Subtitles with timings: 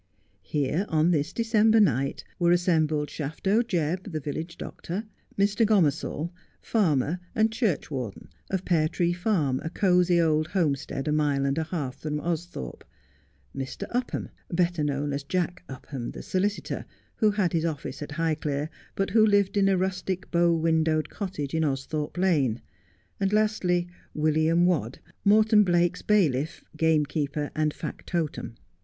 [0.41, 5.03] Here on this December night were assembled Shafto Jebb, the village doctor;
[5.37, 5.63] Mr.
[5.63, 11.59] Gomersall, farmer and churchwarden, of Pear Tree Farm, a cosy old homestead, a mile and
[11.59, 12.81] a half from Austhorpe;
[13.55, 13.83] Mr.
[13.91, 16.85] Upham, better known as Jack Upham, the solicitor,
[17.17, 21.09] who had his office at Highclere, but who lived in a rustic bow win dowed
[21.11, 22.59] cottage in Austhorpe Lane;
[23.19, 28.55] and lastly William Wadd, Morton Blake's bailiff, gamekeeper, and factotum.